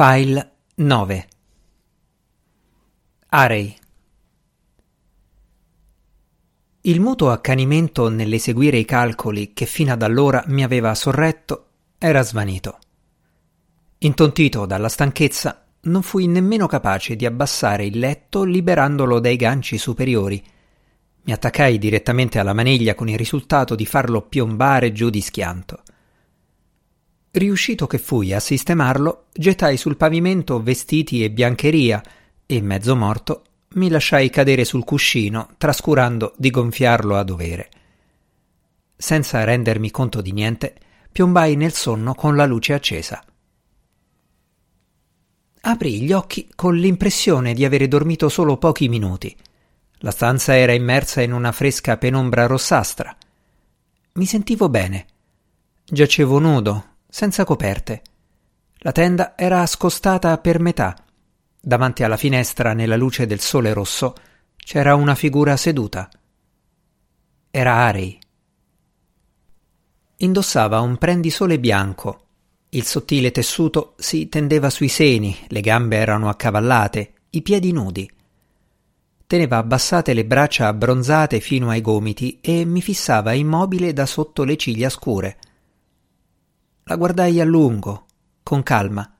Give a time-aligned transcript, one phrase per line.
[0.00, 1.28] File 9
[3.30, 3.76] Arei
[6.82, 12.78] Il muto accanimento nell'eseguire i calcoli che fino ad allora mi aveva sorretto era svanito.
[13.98, 20.40] Intontito dalla stanchezza, non fui nemmeno capace di abbassare il letto liberandolo dai ganci superiori.
[21.22, 25.82] Mi attaccai direttamente alla maniglia con il risultato di farlo piombare giù di schianto.
[27.38, 32.02] Riuscito che fui a sistemarlo, gettai sul pavimento vestiti e biancheria
[32.44, 33.44] e, mezzo morto,
[33.74, 37.68] mi lasciai cadere sul cuscino, trascurando di gonfiarlo a dovere.
[38.96, 40.74] Senza rendermi conto di niente,
[41.12, 43.22] piombai nel sonno con la luce accesa.
[45.60, 49.36] Aprì gli occhi con l'impressione di avere dormito solo pochi minuti.
[49.98, 53.16] La stanza era immersa in una fresca penombra rossastra.
[54.14, 55.06] Mi sentivo bene.
[55.84, 58.02] Giacevo nudo, senza coperte.
[58.78, 60.96] La tenda era scostata per metà.
[61.60, 64.14] Davanti alla finestra, nella luce del sole rosso,
[64.56, 66.08] c'era una figura seduta.
[67.50, 68.18] Era Arei.
[70.18, 72.26] Indossava un prendisole bianco.
[72.70, 78.08] Il sottile tessuto si tendeva sui seni, le gambe erano accavallate, i piedi nudi.
[79.26, 84.56] Teneva abbassate le braccia abbronzate fino ai gomiti e mi fissava immobile da sotto le
[84.56, 85.38] ciglia scure.
[86.88, 88.06] La guardai a lungo,
[88.42, 89.14] con calma.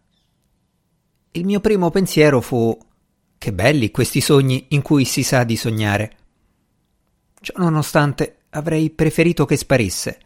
[1.32, 2.74] Il mio primo pensiero fu
[3.36, 6.16] che belli questi sogni in cui si sa di sognare.
[7.38, 10.18] Ciononostante avrei preferito che sparisse.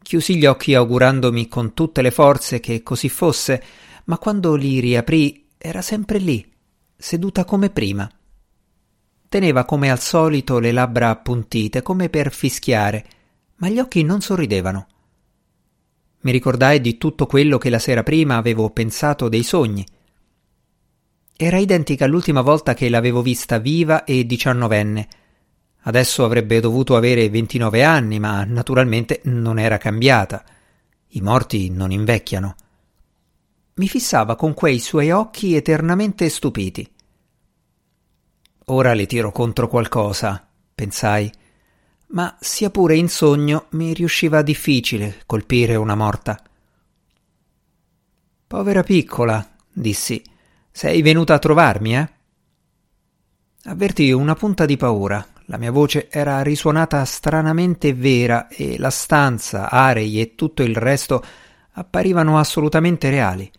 [0.00, 3.60] Chiusi gli occhi augurandomi con tutte le forze che così fosse,
[4.04, 6.48] ma quando li riaprì era sempre lì,
[6.96, 8.08] seduta come prima.
[9.28, 13.04] Teneva come al solito le labbra appuntite, come per fischiare,
[13.56, 14.86] ma gli occhi non sorridevano.
[16.20, 19.86] Mi ricordai di tutto quello che la sera prima avevo pensato dei sogni.
[21.36, 25.08] Era identica all'ultima volta che l'avevo vista viva e diciannovenne.
[25.82, 30.44] Adesso avrebbe dovuto avere ventinove anni, ma naturalmente non era cambiata.
[31.08, 32.56] I morti non invecchiano.
[33.74, 36.90] Mi fissava con quei suoi occhi eternamente stupiti.
[38.66, 41.30] Ora le tiro contro qualcosa, pensai
[42.08, 46.40] ma sia pure in sogno mi riusciva difficile colpire una morta.
[48.46, 50.22] Povera piccola, dissi,
[50.70, 52.08] sei venuta a trovarmi, eh?
[53.64, 55.26] Avvertii una punta di paura.
[55.46, 61.24] La mia voce era risuonata stranamente vera e la stanza, Arei e tutto il resto
[61.72, 63.50] apparivano assolutamente reali.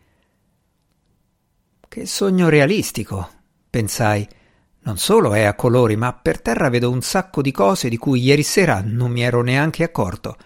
[1.88, 3.30] Che sogno realistico,
[3.70, 4.28] pensai.
[4.88, 8.22] Non solo è a colori, ma per terra vedo un sacco di cose di cui
[8.22, 10.38] ieri sera non mi ero neanche accorto.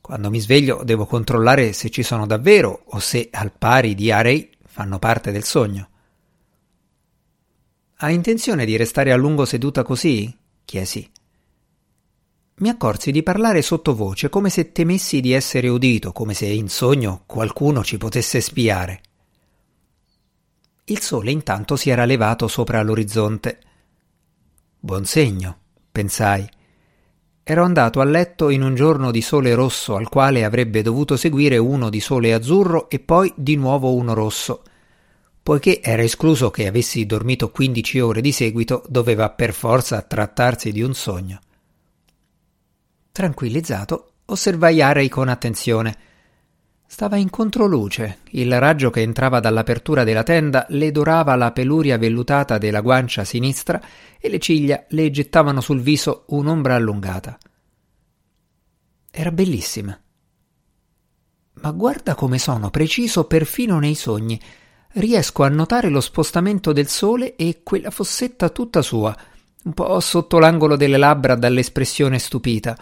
[0.00, 4.50] Quando mi sveglio devo controllare se ci sono davvero o se, al pari di Arei,
[4.66, 5.88] fanno parte del sogno.
[7.98, 10.36] Ha intenzione di restare a lungo seduta così?
[10.64, 11.08] chiesi.
[12.56, 17.22] Mi accorsi di parlare sottovoce, come se temessi di essere udito, come se in sogno
[17.26, 19.02] qualcuno ci potesse spiare.
[20.86, 23.60] Il sole intanto si era levato sopra l'orizzonte.
[24.80, 25.58] Buon segno,
[25.92, 26.44] pensai.
[27.44, 31.56] Ero andato a letto in un giorno di sole rosso al quale avrebbe dovuto seguire
[31.56, 34.64] uno di sole azzurro e poi di nuovo uno rosso.
[35.40, 40.82] Poiché era escluso che avessi dormito quindici ore di seguito, doveva per forza trattarsi di
[40.82, 41.38] un sogno.
[43.12, 46.10] Tranquillizzato, osservai Arei con attenzione
[46.92, 48.18] Stava in controluce.
[48.32, 53.80] Il raggio che entrava dall'apertura della tenda le dorava la peluria vellutata della guancia sinistra
[54.20, 57.38] e le ciglia le gettavano sul viso un'ombra allungata.
[59.10, 59.98] Era bellissima.
[61.54, 64.38] Ma guarda come sono preciso perfino nei sogni.
[64.88, 69.16] Riesco a notare lo spostamento del sole e quella fossetta tutta sua,
[69.64, 72.76] un po' sotto l'angolo delle labbra dall'espressione stupita.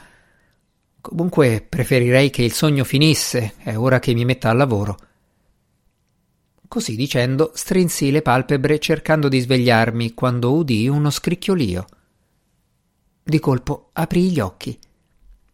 [1.00, 4.98] Comunque preferirei che il sogno finisse, è ora che mi metta al lavoro.
[6.68, 11.84] Così dicendo, strinsi le palpebre cercando di svegliarmi quando udii uno scricchiolio.
[13.22, 14.78] Di colpo aprii gli occhi.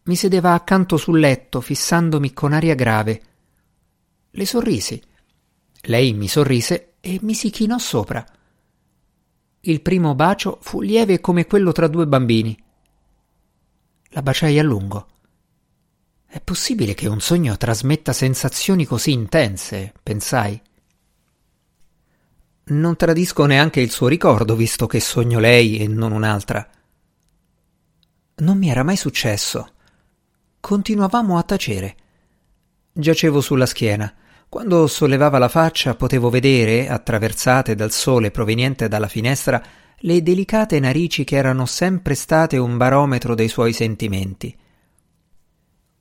[0.03, 3.21] Mi sedeva accanto sul letto, fissandomi con aria grave.
[4.29, 5.01] Le sorrisi.
[5.81, 8.23] Lei mi sorrise e mi si chinò sopra.
[9.61, 12.57] Il primo bacio fu lieve come quello tra due bambini.
[14.09, 15.07] La baciai a lungo.
[16.29, 20.61] È possibile che un sogno trasmetta sensazioni così intense, pensai.
[22.65, 26.69] Non tradisco neanche il suo ricordo, visto che sogno lei e non un'altra.
[28.35, 29.71] Non mi era mai successo.
[30.59, 31.95] Continuavamo a tacere.
[32.91, 34.13] Giacevo sulla schiena.
[34.49, 39.63] Quando sollevava la faccia potevo vedere, attraversate dal sole proveniente dalla finestra,
[39.99, 44.55] le delicate narici che erano sempre state un barometro dei suoi sentimenti.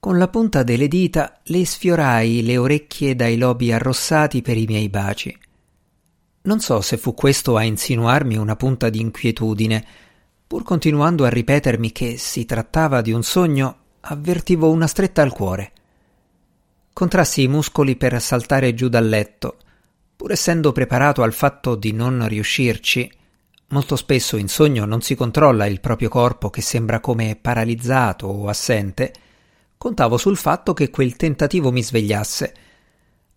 [0.06, 4.88] Con la punta delle dita le sfiorai le orecchie dai lobi arrossati per i miei
[4.88, 5.36] baci.
[6.42, 9.84] Non so se fu questo a insinuarmi una punta di inquietudine.
[10.46, 15.72] Pur continuando a ripetermi che si trattava di un sogno, avvertivo una stretta al cuore.
[16.92, 19.56] Contrassi i muscoli per saltare giù dal letto.
[20.14, 23.10] Pur essendo preparato al fatto di non riuscirci,
[23.70, 28.46] molto spesso in sogno non si controlla il proprio corpo che sembra come paralizzato o
[28.46, 29.12] assente,
[29.76, 32.54] contavo sul fatto che quel tentativo mi svegliasse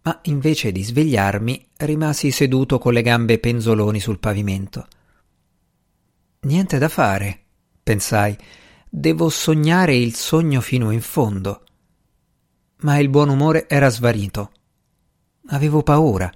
[0.02, 4.88] ma invece di svegliarmi rimasi seduto con le gambe penzoloni sul pavimento.
[6.42, 7.44] Niente da fare,
[7.84, 8.38] pensai,
[8.90, 11.64] devo sognare il sogno fino in fondo.
[12.82, 14.52] Ma il buon umore era svanito.
[15.50, 16.32] Avevo paura.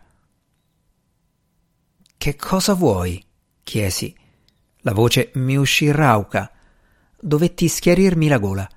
[2.18, 3.24] Che cosa vuoi?
[3.64, 4.14] chiesi.
[4.82, 6.52] La voce mi uscì rauca.
[7.18, 8.70] Dovetti schiarirmi la gola.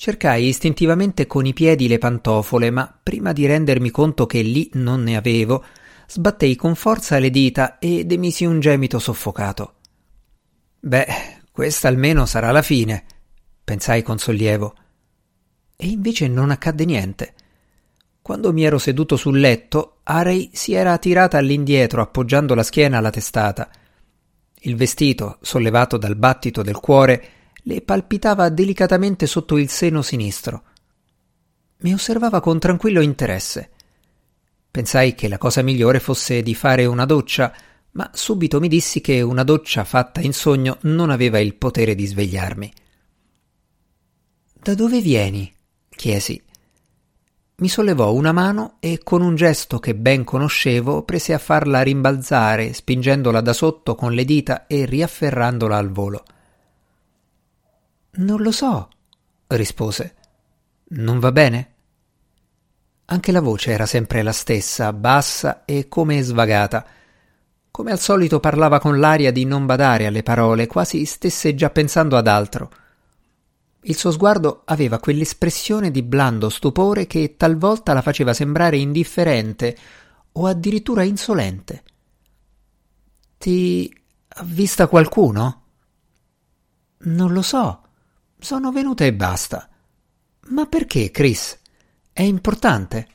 [0.00, 5.02] Cercai istintivamente con i piedi le pantofole, ma prima di rendermi conto che lì non
[5.02, 5.64] ne avevo,
[6.06, 9.74] sbattei con forza le dita ed emisi un gemito soffocato.
[10.78, 13.04] Beh, questa almeno sarà la fine,
[13.64, 14.72] pensai con sollievo.
[15.74, 17.34] E invece non accadde niente.
[18.22, 23.10] Quando mi ero seduto sul letto, Arei si era tirata all'indietro appoggiando la schiena alla
[23.10, 23.68] testata.
[24.60, 27.30] Il vestito, sollevato dal battito del cuore,
[27.68, 30.62] le palpitava delicatamente sotto il seno sinistro.
[31.80, 33.70] Mi osservava con tranquillo interesse.
[34.70, 37.54] Pensai che la cosa migliore fosse di fare una doccia,
[37.90, 42.06] ma subito mi dissi che una doccia fatta in sogno non aveva il potere di
[42.06, 42.72] svegliarmi.
[44.54, 45.54] Da dove vieni?
[45.90, 46.42] chiesi.
[47.56, 52.72] Mi sollevò una mano e con un gesto che ben conoscevo prese a farla rimbalzare,
[52.72, 56.24] spingendola da sotto con le dita e riafferrandola al volo.
[58.18, 58.88] Non lo so,
[59.48, 60.14] rispose.
[60.88, 61.74] Non va bene?
[63.06, 66.84] Anche la voce era sempre la stessa, bassa e come svagata.
[67.70, 72.16] Come al solito parlava con l'aria di non badare alle parole, quasi stesse già pensando
[72.16, 72.70] ad altro.
[73.82, 79.76] Il suo sguardo aveva quell'espressione di blando stupore che talvolta la faceva sembrare indifferente
[80.32, 81.84] o addirittura insolente.
[83.38, 85.62] Ti ha vista qualcuno?
[86.98, 87.87] Non lo so,
[88.38, 89.68] sono venuta e basta.
[90.48, 91.58] Ma perché, Chris?
[92.12, 93.08] È importante.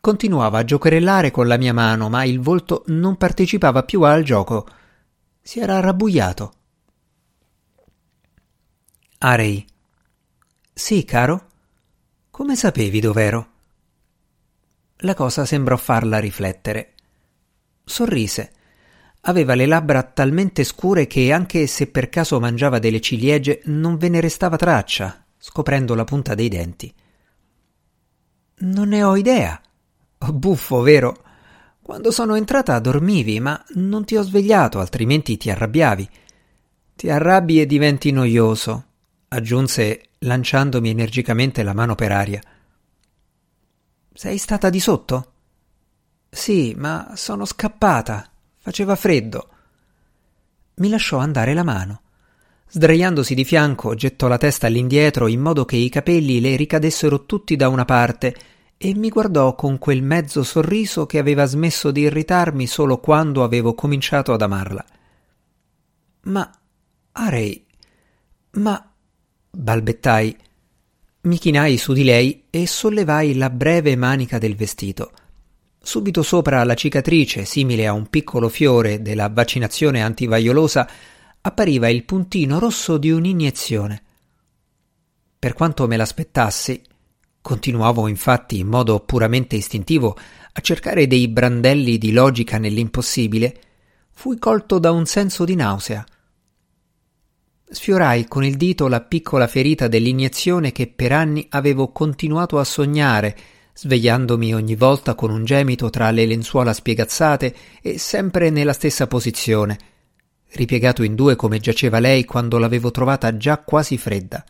[0.00, 4.66] Continuava a giocherellare con la mia mano, ma il volto non partecipava più al gioco.
[5.40, 6.52] Si era rabbuiato.
[9.18, 9.64] Arei.
[10.72, 11.48] Sì, caro.
[12.30, 13.50] Come sapevi dov'ero?
[14.98, 16.94] La cosa sembrò farla riflettere.
[17.84, 18.52] Sorrise
[19.24, 24.08] Aveva le labbra talmente scure che anche se per caso mangiava delle ciliegie non ve
[24.08, 26.92] ne restava traccia, scoprendo la punta dei denti.
[28.58, 29.60] Non ne ho idea.
[30.18, 31.22] Oh, buffo, vero?
[31.80, 36.08] Quando sono entrata dormivi, ma non ti ho svegliato, altrimenti ti arrabbiavi.
[36.96, 38.86] Ti arrabbi e diventi noioso,
[39.28, 42.40] aggiunse lanciandomi energicamente la mano per aria.
[44.12, 45.32] Sei stata di sotto?
[46.28, 48.31] Sì, ma sono scappata.
[48.62, 49.48] Faceva freddo.
[50.74, 52.02] Mi lasciò andare la mano.
[52.68, 57.56] Sdraiandosi di fianco, gettò la testa all'indietro in modo che i capelli le ricadessero tutti
[57.56, 58.36] da una parte
[58.76, 63.74] e mi guardò con quel mezzo sorriso che aveva smesso di irritarmi solo quando avevo
[63.74, 64.84] cominciato ad amarla.
[66.22, 66.48] Ma,
[67.10, 67.66] Arei,
[68.52, 68.92] ma,
[69.50, 70.36] balbettai.
[71.22, 75.10] Mi chinai su di lei e sollevai la breve manica del vestito.
[75.84, 80.88] Subito sopra la cicatrice, simile a un piccolo fiore della vaccinazione antivaiolosa,
[81.40, 84.02] appariva il puntino rosso di un'iniezione.
[85.40, 86.80] Per quanto me l'aspettassi,
[87.40, 90.16] continuavo infatti in modo puramente istintivo
[90.52, 93.60] a cercare dei brandelli di logica nell'impossibile,
[94.12, 96.06] fui colto da un senso di nausea.
[97.68, 103.36] Sfiorai con il dito la piccola ferita dell'iniezione che per anni avevo continuato a sognare
[103.74, 109.78] svegliandomi ogni volta con un gemito tra le lenzuola spiegazzate e sempre nella stessa posizione,
[110.52, 114.44] ripiegato in due come giaceva lei quando l'avevo trovata già quasi fredda.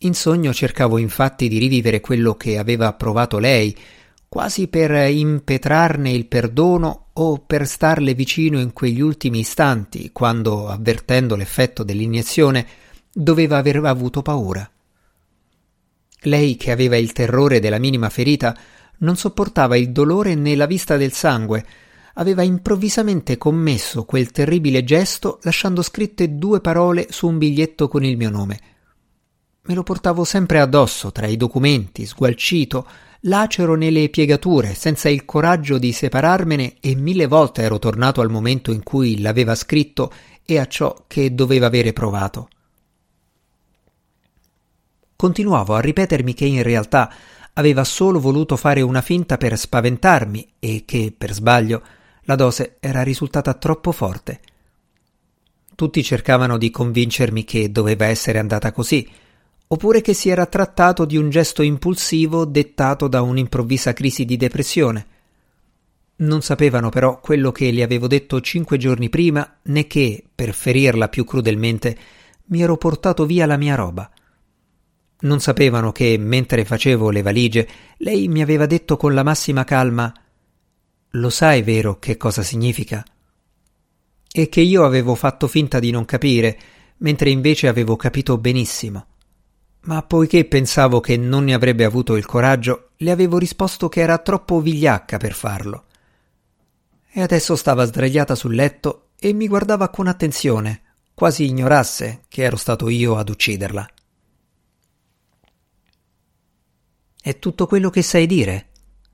[0.00, 3.76] In sogno cercavo infatti di rivivere quello che aveva provato lei,
[4.28, 11.34] quasi per impetrarne il perdono o per starle vicino in quegli ultimi istanti, quando, avvertendo
[11.36, 12.66] l'effetto dell'iniezione,
[13.10, 14.68] doveva aver avuto paura.
[16.20, 18.56] Lei, che aveva il terrore della minima ferita,
[18.98, 21.64] non sopportava il dolore né la vista del sangue,
[22.14, 28.16] aveva improvvisamente commesso quel terribile gesto lasciando scritte due parole su un biglietto con il
[28.16, 28.60] mio nome.
[29.62, 32.86] Me lo portavo sempre addosso tra i documenti, sgualcito,
[33.22, 38.70] lacero nelle piegature, senza il coraggio di separarmene e mille volte ero tornato al momento
[38.70, 40.12] in cui l'aveva scritto
[40.44, 42.48] e a ciò che doveva avere provato.
[45.16, 47.10] Continuavo a ripetermi che in realtà
[47.54, 51.82] aveva solo voluto fare una finta per spaventarmi e che, per sbaglio,
[52.24, 54.40] la dose era risultata troppo forte.
[55.74, 59.08] Tutti cercavano di convincermi che doveva essere andata così,
[59.68, 65.06] oppure che si era trattato di un gesto impulsivo dettato da un'improvvisa crisi di depressione.
[66.16, 71.08] Non sapevano però quello che gli avevo detto cinque giorni prima, né che, per ferirla
[71.08, 71.96] più crudelmente,
[72.46, 74.10] mi ero portato via la mia roba.
[75.18, 77.68] Non sapevano che, mentre facevo le valigie,
[77.98, 80.12] lei mi aveva detto con la massima calma
[81.16, 83.02] lo sai, vero, che cosa significa?
[84.30, 86.58] E che io avevo fatto finta di non capire,
[86.98, 89.06] mentre invece avevo capito benissimo.
[89.82, 94.18] Ma poiché pensavo che non ne avrebbe avuto il coraggio, le avevo risposto che era
[94.18, 95.84] troppo vigliacca per farlo.
[97.10, 100.82] E adesso stava sdraiata sul letto e mi guardava con attenzione,
[101.14, 103.88] quasi ignorasse che ero stato io ad ucciderla.
[107.26, 108.68] È tutto quello che sai dire?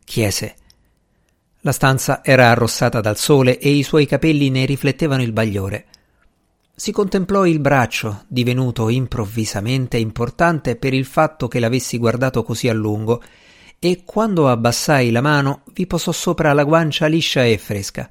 [0.04, 0.56] chiese.
[1.60, 5.86] La stanza era arrossata dal sole e i suoi capelli ne riflettevano il bagliore.
[6.76, 12.74] Si contemplò il braccio, divenuto improvvisamente importante per il fatto che l'avessi guardato così a
[12.74, 13.22] lungo,
[13.78, 18.06] e quando abbassai la mano vi posò sopra la guancia liscia e fresca.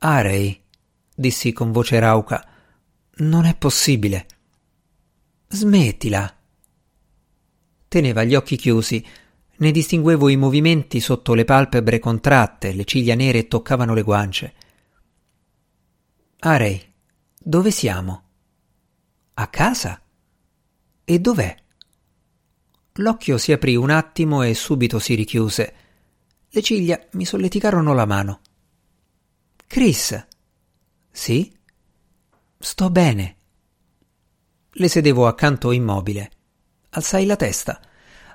[0.00, 0.62] Arei,
[1.14, 2.46] dissi con voce rauca,
[3.20, 4.26] non è possibile.
[5.48, 6.36] Smettila.
[7.92, 9.06] Teneva gli occhi chiusi,
[9.56, 14.54] ne distinguevo i movimenti sotto le palpebre contratte, le ciglia nere toccavano le guance.
[16.38, 16.82] Arei,
[17.38, 18.22] dove siamo?
[19.34, 20.00] A casa?
[21.04, 21.54] E dov'è?
[22.92, 25.74] L'occhio si aprì un attimo e subito si richiuse.
[26.48, 28.40] Le ciglia mi solleticarono la mano.
[29.66, 30.28] Chris.
[31.10, 31.54] Sì?
[32.58, 33.36] Sto bene.
[34.70, 36.30] Le sedevo accanto immobile.
[36.94, 37.80] Alzai la testa.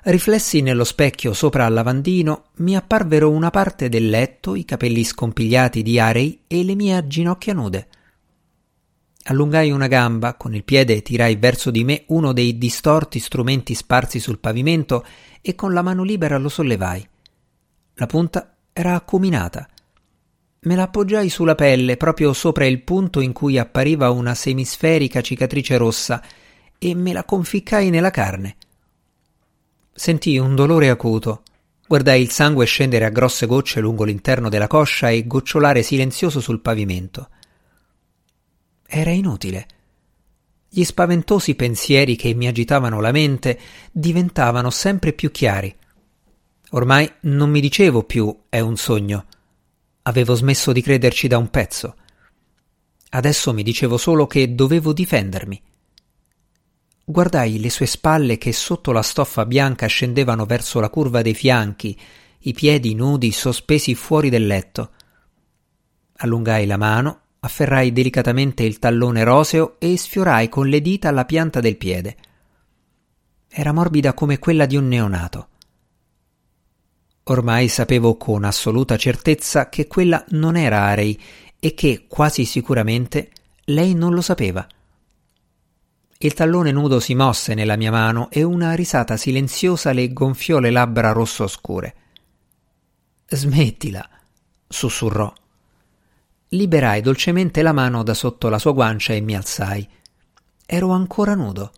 [0.02, 5.80] Riflessi nello specchio sopra al lavandino, mi apparvero una parte del letto, i capelli scompigliati
[5.80, 7.86] di Arei e le mie ginocchia nude.
[9.26, 14.18] Allungai una gamba, con il piede tirai verso di me uno dei distorti strumenti sparsi
[14.18, 15.06] sul pavimento
[15.40, 17.06] e con la mano libera lo sollevai.
[17.94, 19.68] La punta era accuminata.
[20.62, 25.76] Me la appoggiai sulla pelle, proprio sopra il punto in cui appariva una semisferica cicatrice
[25.76, 26.20] rossa,
[26.78, 28.56] e me la conficcai nella carne.
[29.92, 31.42] Sentii un dolore acuto.
[31.86, 36.60] Guardai il sangue scendere a grosse gocce lungo l'interno della coscia e gocciolare silenzioso sul
[36.60, 37.28] pavimento.
[38.86, 39.66] Era inutile.
[40.68, 43.58] Gli spaventosi pensieri che mi agitavano la mente
[43.90, 45.74] diventavano sempre più chiari.
[46.70, 49.26] Ormai non mi dicevo più è un sogno.
[50.02, 51.96] Avevo smesso di crederci da un pezzo.
[53.10, 55.62] Adesso mi dicevo solo che dovevo difendermi.
[57.10, 61.98] Guardai le sue spalle che sotto la stoffa bianca scendevano verso la curva dei fianchi,
[62.40, 64.90] i piedi nudi sospesi fuori del letto.
[66.16, 71.60] Allungai la mano, afferrai delicatamente il tallone roseo e sfiorai con le dita la pianta
[71.60, 72.16] del piede.
[73.48, 75.48] Era morbida come quella di un neonato.
[77.22, 81.18] Ormai sapevo con assoluta certezza che quella non era Arei
[81.58, 83.30] e che, quasi sicuramente,
[83.64, 84.66] lei non lo sapeva.
[86.20, 90.70] Il tallone nudo si mosse nella mia mano e una risata silenziosa le gonfiò le
[90.70, 91.94] labbra rosso scure.
[93.28, 94.08] Smettila,
[94.66, 95.32] sussurrò.
[96.48, 99.88] Liberai dolcemente la mano da sotto la sua guancia e mi alzai.
[100.66, 101.72] Ero ancora nudo.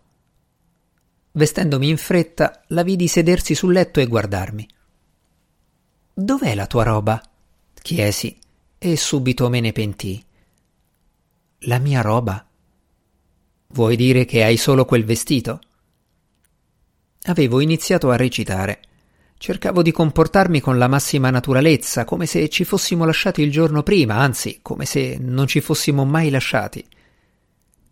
[1.33, 4.67] Vestendomi in fretta, la vidi sedersi sul letto e guardarmi.
[6.13, 7.21] Dov'è la tua roba?
[7.79, 8.39] chiesi
[8.79, 10.25] e subito me ne pentii.
[11.65, 12.43] La mia roba?
[13.73, 15.61] Vuoi dire che hai solo quel vestito?
[17.23, 18.81] Avevo iniziato a recitare.
[19.37, 24.15] Cercavo di comportarmi con la massima naturalezza, come se ci fossimo lasciati il giorno prima,
[24.15, 26.85] anzi, come se non ci fossimo mai lasciati.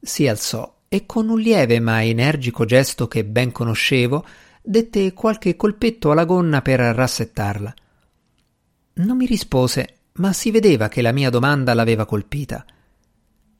[0.01, 4.25] Si alzò e con un lieve ma energico gesto che ben conoscevo,
[4.61, 7.73] dette qualche colpetto alla gonna per rassettarla.
[8.95, 12.65] Non mi rispose, ma si vedeva che la mia domanda l'aveva colpita.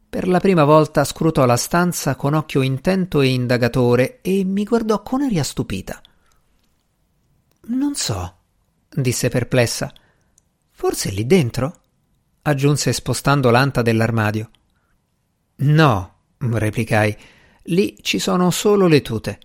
[0.09, 5.03] Per la prima volta scrutò la stanza con occhio intento e indagatore e mi guardò
[5.03, 6.01] con aria stupita.
[7.67, 8.37] Non so,
[8.89, 9.93] disse perplessa.
[10.71, 11.81] Forse lì dentro?
[12.41, 14.49] aggiunse spostando l'anta dell'armadio.
[15.57, 17.15] No, replicai,
[17.63, 19.39] lì ci sono solo le tute.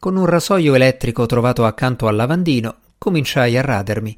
[0.00, 4.16] Con un rasoio elettrico trovato accanto al lavandino, cominciai a radermi.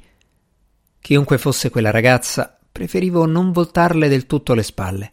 [1.01, 5.11] Chiunque fosse quella ragazza, preferivo non voltarle del tutto le spalle.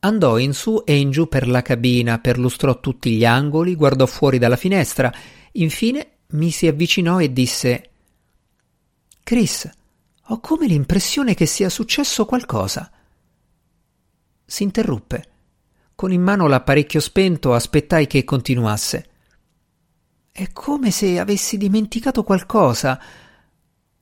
[0.00, 4.36] Andò in su e in giù per la cabina, perlustrò tutti gli angoli, guardò fuori
[4.36, 5.10] dalla finestra,
[5.52, 7.90] infine mi si avvicinò e disse
[9.22, 9.70] Chris,
[10.26, 12.90] ho come l'impressione che sia successo qualcosa.
[14.44, 15.28] Si interruppe.
[15.94, 19.08] Con in mano l'apparecchio spento aspettai che continuasse.
[20.30, 23.00] È come se avessi dimenticato qualcosa,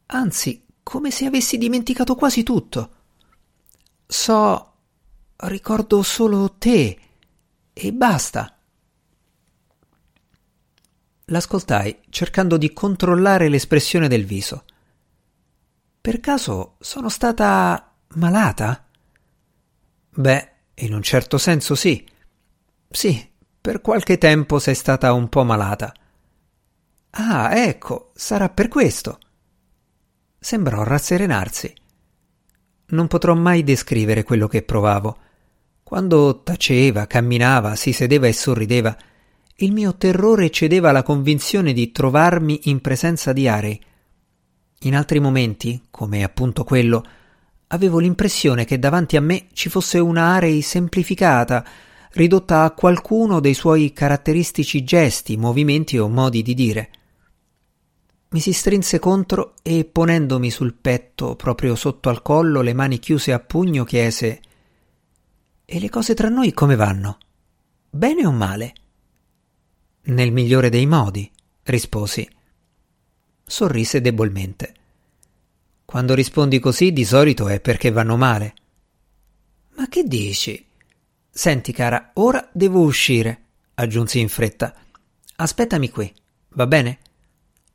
[0.07, 2.91] anzi, come se avessi dimenticato quasi tutto.
[4.09, 4.73] So,
[5.37, 6.99] ricordo solo te
[7.73, 8.59] e basta.
[11.27, 14.65] L'ascoltai cercando di controllare l'espressione del viso.
[16.01, 18.85] Per caso sono stata malata?
[20.09, 22.05] Beh, in un certo senso sì.
[22.91, 23.31] Sì,
[23.61, 25.95] per qualche tempo sei stata un po' malata.
[27.11, 29.21] Ah, ecco, sarà per questo.
[30.43, 31.71] Sembrò rasserenarsi.
[32.87, 35.19] Non potrò mai descrivere quello che provavo.
[35.83, 38.97] Quando taceva, camminava, si sedeva e sorrideva,
[39.57, 43.79] il mio terrore cedeva alla convinzione di trovarmi in presenza di Arei.
[44.81, 47.05] In altri momenti, come appunto quello,
[47.67, 51.63] avevo l'impressione che davanti a me ci fosse una Arei semplificata,
[52.13, 56.91] ridotta a qualcuno dei suoi caratteristici gesti, movimenti o modi di dire.
[58.33, 63.33] Mi si strinse contro e, ponendomi sul petto, proprio sotto al collo, le mani chiuse
[63.33, 64.41] a pugno, chiese
[65.65, 67.19] E le cose tra noi come vanno?
[67.91, 68.73] Bene o male?
[70.03, 71.29] Nel migliore dei modi,
[71.65, 72.29] risposi.
[73.45, 74.75] Sorrise debolmente.
[75.85, 78.55] Quando rispondi così di solito è perché vanno male.
[79.75, 80.65] Ma che dici?
[81.29, 84.73] Senti, cara, ora devo uscire, aggiunsi in fretta.
[85.35, 86.15] Aspettami qui,
[86.51, 86.99] va bene?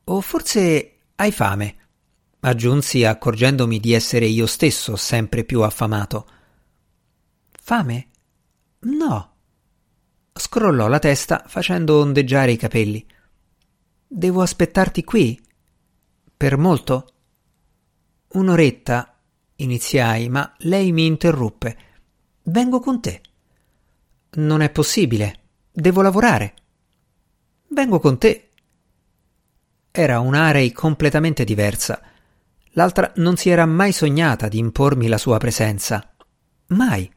[0.06, 1.76] O forse hai fame?
[2.46, 6.28] aggiunsi accorgendomi di essere io stesso sempre più affamato.
[7.52, 8.08] Fame?
[8.82, 9.36] No,
[10.38, 13.06] Scrollò la testa facendo ondeggiare i capelli.
[14.06, 15.42] Devo aspettarti qui?
[16.36, 17.14] Per molto?
[18.34, 19.18] Un'oretta,
[19.56, 21.78] iniziai, ma lei mi interruppe.
[22.44, 23.22] Vengo con te.
[24.32, 25.40] Non è possibile.
[25.72, 26.54] Devo lavorare.
[27.70, 28.52] Vengo con te.
[29.98, 32.02] Era un'area completamente diversa.
[32.72, 36.14] L'altra non si era mai sognata di impormi la sua presenza.
[36.68, 37.10] Mai.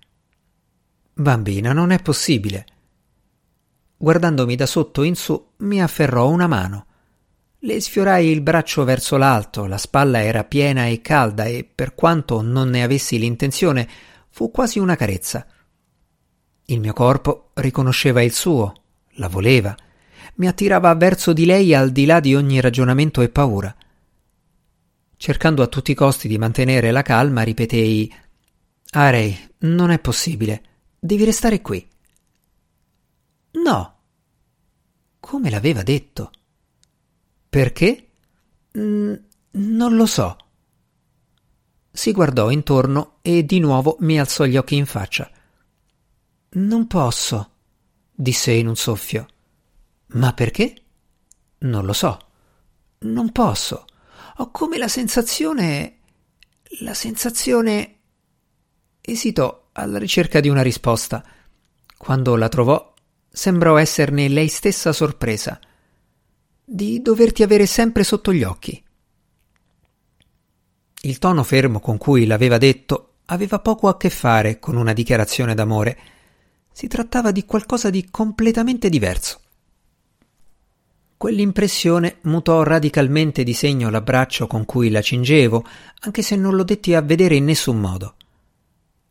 [1.12, 2.67] Bambina, non è possibile.
[3.97, 6.87] Guardandomi da sotto in su, mi afferrò una mano.
[7.59, 12.43] Le sfiorai il braccio verso l'alto, la spalla era piena e calda e, per quanto
[12.43, 13.88] non ne avessi l'intenzione,
[14.31, 15.45] fu quasi una carezza.
[16.67, 18.73] Il mio corpo riconosceva il suo,
[19.14, 19.75] la voleva,
[20.38, 23.74] mi attirava verso di lei al di là di ogni ragionamento e paura.
[25.16, 28.12] Cercando a tutti i costi di mantenere la calma, ripetei
[28.90, 30.62] Arei, non è possibile.
[30.98, 31.87] Devi restare qui.
[33.64, 33.96] No.
[35.18, 36.31] Come l'aveva detto?
[37.48, 38.11] Perché?
[38.79, 39.14] Mm,
[39.51, 40.37] non lo so.
[41.90, 45.29] Si guardò intorno e di nuovo mi alzò gli occhi in faccia.
[46.51, 47.51] Non posso,
[48.14, 49.27] disse in un soffio.
[50.09, 50.75] Ma perché?
[51.59, 52.18] Non lo so.
[53.01, 53.85] Non posso.
[54.37, 55.99] Ho come la sensazione.
[56.81, 57.97] La sensazione.
[59.01, 61.25] Esitò alla ricerca di una risposta.
[61.97, 62.94] Quando la trovò,
[63.31, 65.61] Sembrò esserne lei stessa sorpresa
[66.64, 68.83] di doverti avere sempre sotto gli occhi.
[71.03, 75.55] Il tono fermo con cui l'aveva detto aveva poco a che fare con una dichiarazione
[75.55, 75.99] d'amore.
[76.73, 79.40] Si trattava di qualcosa di completamente diverso.
[81.19, 85.65] Quell'impressione mutò radicalmente di segno l'abbraccio con cui la cingevo,
[86.03, 88.15] anche se non lo detti a vedere in nessun modo.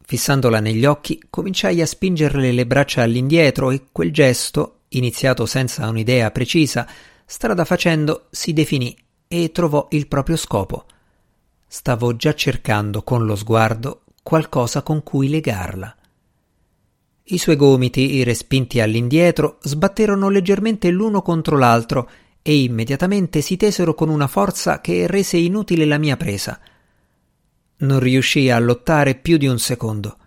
[0.06, 6.32] Fissandola negli occhi, cominciai a spingerle le braccia all'indietro e quel gesto, iniziato senza un'idea
[6.32, 6.88] precisa,
[7.26, 10.86] strada facendo si definì e trovò il proprio scopo.
[11.68, 15.94] Stavo già cercando con lo sguardo qualcosa con cui legarla.
[17.30, 22.10] I suoi gomiti, respinti all'indietro, sbatterono leggermente l'uno contro l'altro
[22.42, 26.58] e immediatamente si tesero con una forza che rese inutile la mia presa.
[27.80, 30.18] Non riuscii a lottare più di un secondo.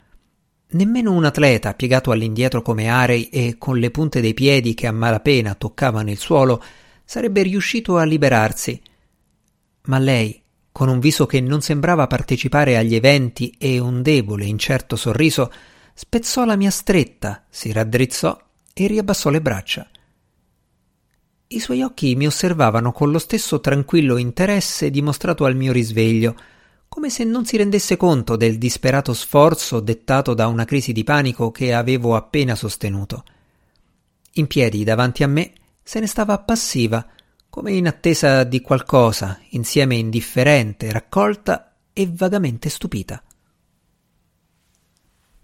[0.72, 4.92] Nemmeno un atleta piegato all'indietro come Arei e con le punte dei piedi che a
[4.92, 6.62] malapena toccavano il suolo
[7.02, 8.78] sarebbe riuscito a liberarsi.
[9.84, 10.38] Ma lei,
[10.70, 15.50] con un viso che non sembrava partecipare agli eventi e un debole, incerto sorriso,
[16.00, 18.40] spezzò la mia stretta, si raddrizzò
[18.72, 19.86] e riabbassò le braccia.
[21.48, 26.34] I suoi occhi mi osservavano con lo stesso tranquillo interesse dimostrato al mio risveglio,
[26.88, 31.50] come se non si rendesse conto del disperato sforzo dettato da una crisi di panico
[31.50, 33.22] che avevo appena sostenuto.
[34.34, 37.06] In piedi davanti a me se ne stava passiva,
[37.50, 43.22] come in attesa di qualcosa, insieme indifferente, raccolta e vagamente stupita.